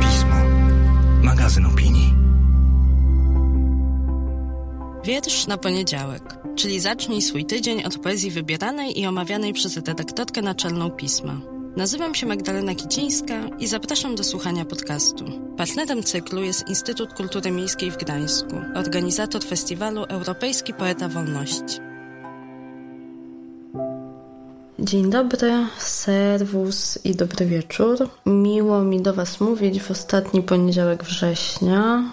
[0.00, 0.36] Pismo.
[1.22, 2.14] Magazyn opinii.
[5.04, 10.90] Wiersz na poniedziałek, czyli zacznij swój tydzień od poezji wybieranej i omawianej przez redaktorkę naczelną
[10.90, 11.40] pisma.
[11.76, 15.24] Nazywam się Magdalena Kicińska i zapraszam do słuchania podcastu.
[15.56, 21.91] Partnerem cyklu jest Instytut Kultury Miejskiej w Gdańsku, organizator festiwalu Europejski Poeta Wolności.
[24.84, 28.08] Dzień dobry, serwus i dobry wieczór.
[28.26, 32.12] Miło mi do Was mówić w ostatni poniedziałek września.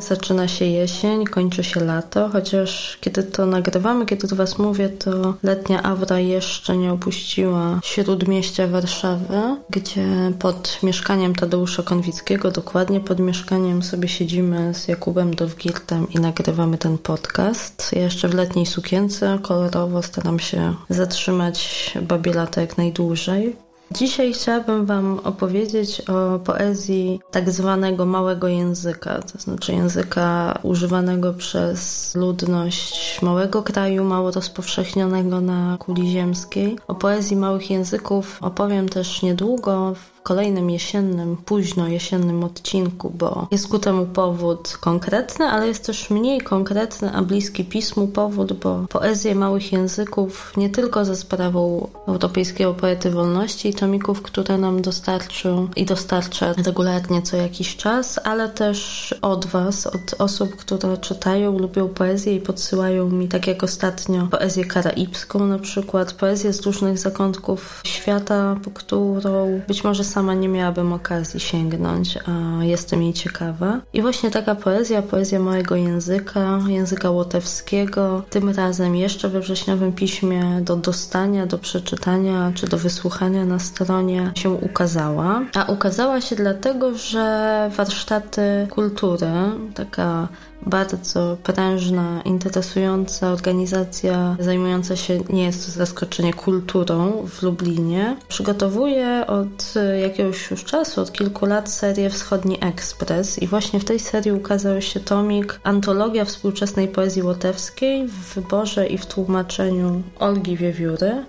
[0.00, 5.34] Zaczyna się jesień, kończy się lato, chociaż kiedy to nagrywamy, kiedy do Was mówię, to
[5.42, 10.06] letnia aura jeszcze nie opuściła śródmieścia Warszawy, gdzie
[10.38, 16.98] pod mieszkaniem Tadeusza Konwickiego, dokładnie pod mieszkaniem sobie siedzimy z Jakubem Dowgirtem i nagrywamy ten
[16.98, 17.90] podcast.
[17.92, 23.67] Ja jeszcze w letniej sukience, kolorowo staram się zatrzymać babie lata jak najdłużej.
[23.90, 32.14] Dzisiaj chciałabym Wam opowiedzieć o poezji tak zwanego małego języka, to znaczy języka używanego przez
[32.14, 36.78] ludność małego kraju, mało rozpowszechnionego na kuli ziemskiej.
[36.88, 39.94] O poezji małych języków opowiem też niedługo
[40.28, 46.40] kolejnym jesiennym, późno jesiennym odcinku, bo jest ku temu powód konkretny, ale jest też mniej
[46.40, 53.10] konkretny, a bliski pismu powód, bo poezję małych języków nie tylko za sprawą Europejskiego Poety
[53.10, 59.46] Wolności i tomików, które nam dostarczył i dostarcza regularnie co jakiś czas, ale też od
[59.46, 65.46] Was, od osób, które czytają, lubią poezję i podsyłają mi, tak jak ostatnio, poezję karaibską
[65.46, 70.92] na przykład, poezję z różnych zakątków świata, po którą być może sam sama nie miałabym
[70.92, 73.80] okazji sięgnąć, a jestem jej ciekawa.
[73.92, 80.60] I właśnie taka poezja, poezja małego języka, języka łotewskiego, tym razem jeszcze we wrześniowym piśmie
[80.62, 85.40] do dostania, do przeczytania czy do wysłuchania na stronie się ukazała.
[85.54, 89.30] A ukazała się dlatego, że warsztaty kultury,
[89.74, 90.28] taka
[90.66, 98.16] bardzo prężna, interesująca organizacja zajmująca się, nie jest to zaskoczenie, kulturą w Lublinie.
[98.28, 103.98] Przygotowuje od jakiegoś już czasu, od kilku lat serię Wschodni Ekspres i właśnie w tej
[103.98, 111.24] serii ukazał się tomik Antologia współczesnej poezji łotewskiej w wyborze i w tłumaczeniu Olgi Wiewióry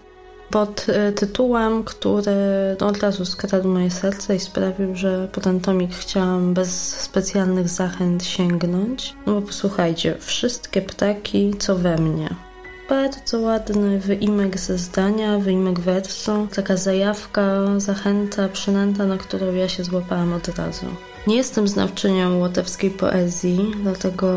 [0.50, 2.32] pod e, tytułem, który
[2.82, 7.70] no, od razu skradł moje serce i sprawił, że po ten tomik chciałam bez specjalnych
[7.70, 9.16] zachęt sięgnąć.
[9.26, 12.30] No bo posłuchajcie, wszystkie ptaki, co we mnie.
[12.90, 19.84] Bardzo ładny wyimek ze zdania, wyimek wersu, taka zajawka, zachęta, przynęta, na którą ja się
[19.84, 20.86] złapałam od razu.
[21.28, 24.30] Nie jestem znawczynią łotewskiej poezji, dlatego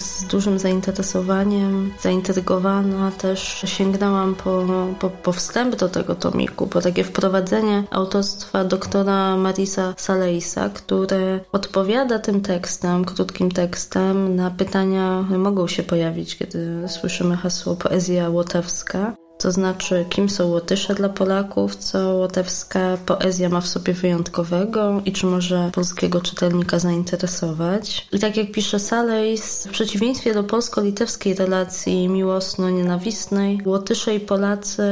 [0.00, 4.66] z dużym zainteresowaniem, zaintrygowana też sięgnęłam po,
[5.00, 12.18] po, po wstęp do tego tomiku, po takie wprowadzenie autorstwa doktora Marisa Saleisa, które odpowiada
[12.18, 19.52] tym tekstem, krótkim tekstem na pytania, mogą się pojawić, kiedy słyszymy hasło poezja łotewska to
[19.52, 25.26] znaczy kim są Łotysze dla Polaków, co łotewska poezja ma w sobie wyjątkowego i czy
[25.26, 28.08] może polskiego czytelnika zainteresować.
[28.12, 34.82] I tak jak pisze Salejs, w przeciwieństwie do polsko-litewskiej relacji miłosno-nienawistnej, Łotysze i Polacy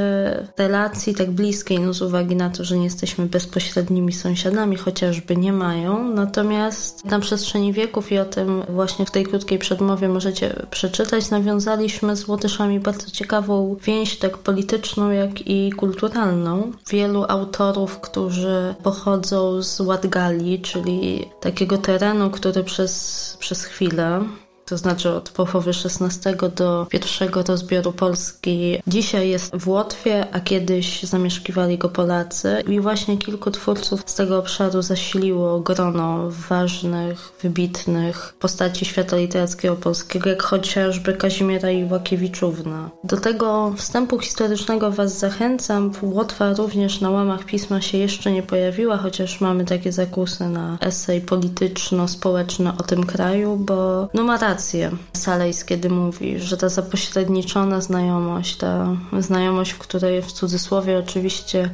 [0.57, 5.53] relacji tak bliskiej, no z uwagi na to, że nie jesteśmy bezpośrednimi sąsiadami, chociażby nie
[5.53, 6.09] mają.
[6.09, 12.17] Natomiast na przestrzeni wieków i o tym właśnie w tej krótkiej przedmowie możecie przeczytać, nawiązaliśmy
[12.17, 16.73] z Łotyszami bardzo ciekawą więź tak polityczną, jak i kulturalną.
[16.91, 24.25] Wielu autorów, którzy pochodzą z Ładgali, czyli takiego terenu, który przez, przez chwilę
[24.69, 28.83] to znaczy od połowy XVI do pierwszego rozbioru Polski.
[28.87, 34.39] Dzisiaj jest w Łotwie, a kiedyś zamieszkiwali go Polacy i właśnie kilku twórców z tego
[34.39, 42.91] obszaru zasiliło grono ważnych, wybitnych postaci świata literackiego polskiego, jak chociażby Kazimiera Iłakiewiczówna.
[43.05, 45.93] Do tego wstępu historycznego Was zachęcam.
[46.03, 51.21] Łotwa również na łamach pisma się jeszcze nie pojawiła, chociaż mamy takie zakusy na esej
[51.21, 57.81] polityczno-społeczny o tym kraju, bo no ma rację rację Salejs, kiedy mówi, że ta zapośredniczona
[57.81, 61.71] znajomość, ta znajomość, w której w cudzysłowie oczywiście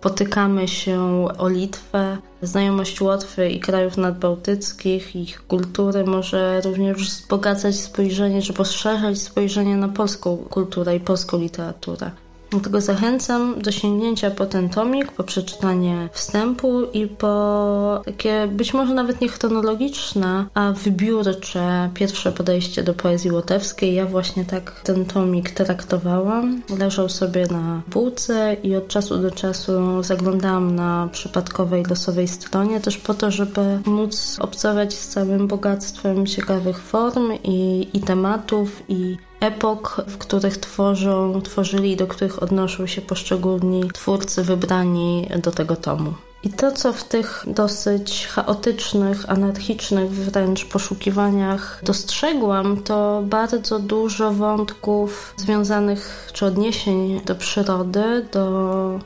[0.00, 8.42] potykamy się o Litwę, znajomość Łotwy i krajów nadbałtyckich, ich kultury może również wzbogacać spojrzenie,
[8.42, 12.10] czy poszerzać spojrzenie na polską kulturę i polską literaturę.
[12.54, 18.94] Dlatego zachęcam do sięgnięcia po ten tomik, po przeczytanie wstępu i po takie być może
[18.94, 23.94] nawet nie chronologiczne, a wybiórcze pierwsze podejście do poezji łotewskiej.
[23.94, 26.62] Ja właśnie tak ten tomik traktowałam.
[26.78, 32.98] Leżał sobie na półce i od czasu do czasu zaglądałam na przypadkowej, losowej stronie, też
[32.98, 40.04] po to, żeby móc obcować z całym bogactwem ciekawych form i, i tematów, i epok,
[40.06, 46.14] w których tworzą, tworzyli i do których odnoszą się poszczególni twórcy wybrani do tego tomu.
[46.44, 55.34] I to, co w tych dosyć chaotycznych, anarchicznych wręcz poszukiwaniach dostrzegłam, to bardzo dużo wątków
[55.36, 58.40] związanych czy odniesień do przyrody, do,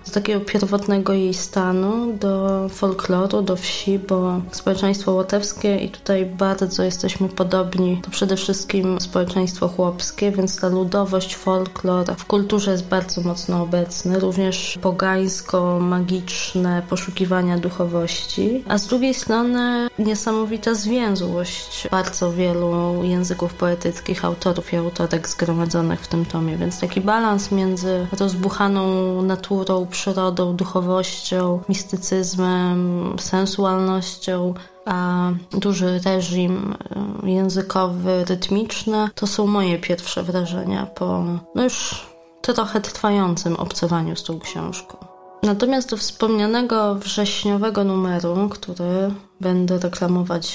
[0.07, 6.83] do takiego pierwotnego jej stanu, do folkloru, do wsi, bo społeczeństwo łotewskie i tutaj bardzo
[6.83, 13.21] jesteśmy podobni, to przede wszystkim społeczeństwo chłopskie, więc ta ludowość, folklor w kulturze jest bardzo
[13.21, 23.03] mocno obecny, również pogańsko-magiczne poszukiwania poszukiwania duchowości, a z drugiej strony niesamowita zwięzłość bardzo wielu
[23.03, 29.87] języków poetyckich, autorów i autorek zgromadzonych w tym tomie, więc taki balans między rozbuchaną naturą,
[29.87, 34.55] przyrodą, duchowością, mistycyzmem, sensualnością,
[34.85, 36.75] a duży reżim
[37.25, 42.07] e, językowy, rytmiczny, to są moje pierwsze wrażenia po no już
[42.41, 45.08] trochę trwającym obcowaniu z tą książką.
[45.43, 50.55] Natomiast do wspomnianego wrześniowego numeru, który będę reklamować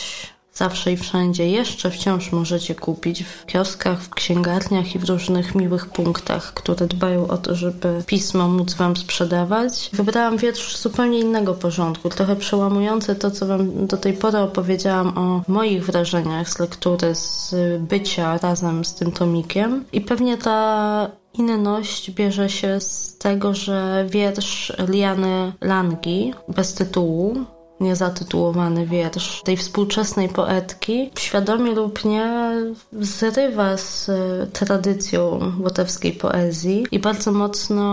[0.53, 5.85] zawsze i wszędzie, jeszcze wciąż możecie kupić w kioskach, w księgarniach i w różnych miłych
[5.85, 9.89] punktach, które dbają o to, żeby pismo móc Wam sprzedawać.
[9.93, 15.41] Wybrałam wiersz zupełnie innego porządku, trochę przełamujący to, co Wam do tej pory opowiedziałam o
[15.47, 19.85] moich wrażeniach z lektury, z bycia razem z tym tomikiem.
[19.93, 27.45] I pewnie ta Inność bierze się z tego, że wiersz Liany Langi bez tytułu
[27.83, 32.51] niezatytułowany wiersz tej współczesnej poetki, świadomie lub nie
[32.99, 37.83] zrywa z e, tradycją łotewskiej poezji i bardzo mocno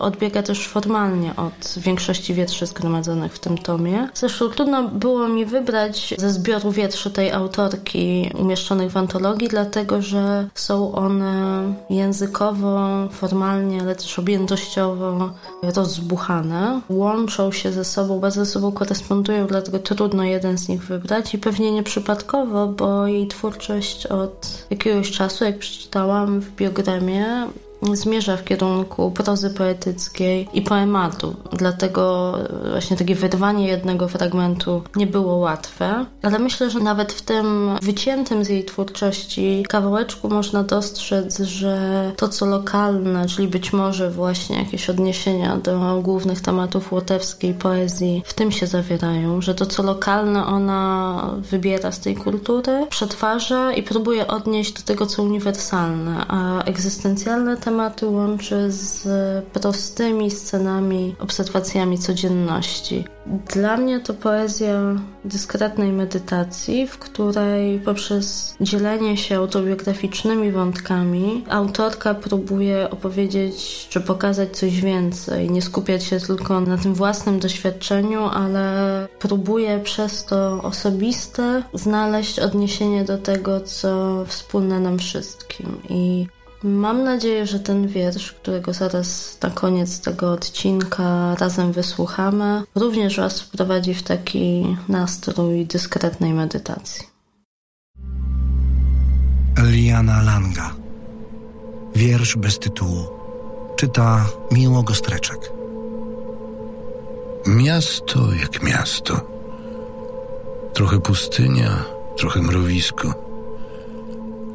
[0.00, 4.08] odbiega też formalnie od większości wierszy zgromadzonych w tym tomie.
[4.14, 10.48] Zresztą trudno było mi wybrać ze zbioru wierszy tej autorki umieszczonych w antologii, dlatego że
[10.54, 15.30] są one językowo, formalnie, ale też objętościowo
[15.62, 16.80] rozbuchane.
[16.88, 21.34] Łączą się ze sobą, bardzo ze sobą korespondują dlatego trudno jeden z nich wybrać.
[21.34, 27.46] I pewnie nieprzypadkowo, bo jej twórczość od jakiegoś czasu, jak przeczytałam w biogramie,
[27.92, 31.36] zmierza w kierunku prozy poetyckiej i poematu.
[31.52, 32.34] Dlatego
[32.70, 38.44] właśnie takie wyrwanie jednego fragmentu nie było łatwe, ale myślę, że nawet w tym wyciętym
[38.44, 44.90] z jej twórczości kawałeczku można dostrzec, że to co lokalne, czyli być może właśnie jakieś
[44.90, 51.30] odniesienia do głównych tematów łotewskiej poezji, w tym się zawierają, że to co lokalne ona
[51.50, 57.75] wybiera z tej kultury, przetwarza i próbuje odnieść do tego co uniwersalne, a egzystencjalne tematy
[58.02, 59.04] łączy z
[59.44, 63.04] prostymi scenami, obserwacjami codzienności.
[63.26, 72.90] Dla mnie to poezja dyskretnej medytacji, w której poprzez dzielenie się autobiograficznymi wątkami autorka próbuje
[72.90, 79.80] opowiedzieć czy pokazać coś więcej, nie skupiać się tylko na tym własnym doświadczeniu, ale próbuje
[79.80, 85.80] przez to osobiste znaleźć odniesienie do tego, co wspólne nam wszystkim.
[85.88, 86.26] I
[86.66, 93.40] Mam nadzieję, że ten wiersz, którego zaraz na koniec tego odcinka razem wysłuchamy, również Was
[93.40, 97.06] wprowadzi w taki nastrój dyskretnej medytacji.
[99.62, 100.74] Liana Langa.
[101.94, 103.06] Wiersz bez tytułu.
[103.76, 105.52] Czyta Miło Gostreczek.
[107.46, 109.20] Miasto jak miasto.
[110.72, 111.84] Trochę pustynia,
[112.16, 113.25] trochę mrowisko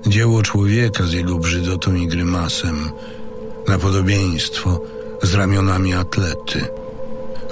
[0.08, 2.92] Dzieło człowieka z jego brzydotą i grymasem,
[3.68, 4.82] na podobieństwo
[5.22, 6.66] z ramionami atlety.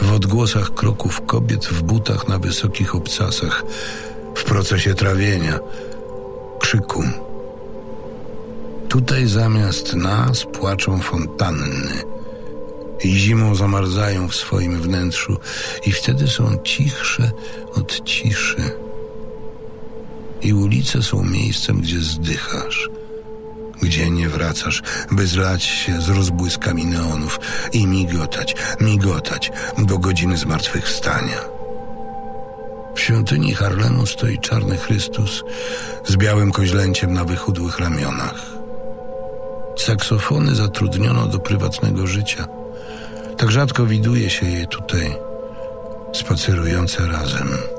[0.02, 3.64] W odgłosach kroków kobiet w butach na wysokich obcasach,
[4.36, 5.60] w procesie trawienia,
[6.60, 7.04] krzyku.
[8.90, 12.04] Tutaj zamiast nas płaczą fontanny
[13.04, 15.38] i zimą zamarzają w swoim wnętrzu
[15.86, 17.32] i wtedy są cichsze
[17.74, 18.72] od ciszy
[20.42, 22.90] i ulice są miejscem, gdzie zdychasz,
[23.82, 24.82] gdzie nie wracasz,
[25.12, 27.40] by zlać się z rozbłyskami neonów
[27.74, 31.42] i migotać, migotać do godziny zmartwychwstania.
[32.96, 35.44] W świątyni Harlemu stoi czarny Chrystus
[36.06, 38.46] z białym koźlęciem na wychudłych ramionach.
[39.78, 42.48] saksofony zatrudniono do prywatnego życia.
[43.38, 45.16] Tak rzadko widuje się je tutaj,
[46.14, 47.79] spacerujące razem.